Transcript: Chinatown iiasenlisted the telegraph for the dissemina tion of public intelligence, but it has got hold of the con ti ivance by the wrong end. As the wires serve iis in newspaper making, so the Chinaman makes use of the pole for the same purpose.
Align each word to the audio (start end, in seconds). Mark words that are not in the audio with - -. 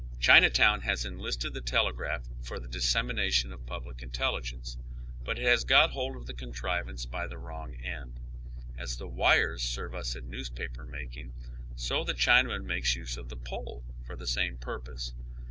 Chinatown 0.19 0.81
iiasenlisted 0.81 1.53
the 1.53 1.61
telegraph 1.61 2.23
for 2.41 2.59
the 2.59 2.67
dissemina 2.67 3.31
tion 3.31 3.53
of 3.53 3.67
public 3.67 4.01
intelligence, 4.01 4.75
but 5.23 5.37
it 5.37 5.45
has 5.45 5.63
got 5.63 5.91
hold 5.91 6.15
of 6.15 6.25
the 6.25 6.33
con 6.33 6.51
ti 6.51 6.59
ivance 6.61 7.05
by 7.07 7.27
the 7.27 7.37
wrong 7.37 7.75
end. 7.75 8.19
As 8.75 8.97
the 8.97 9.07
wires 9.07 9.61
serve 9.61 9.93
iis 9.93 10.15
in 10.15 10.27
newspaper 10.27 10.85
making, 10.87 11.33
so 11.75 12.03
the 12.03 12.15
Chinaman 12.15 12.63
makes 12.63 12.95
use 12.95 13.15
of 13.15 13.29
the 13.29 13.37
pole 13.37 13.83
for 14.03 14.15
the 14.15 14.25
same 14.25 14.57
purpose. 14.57 15.13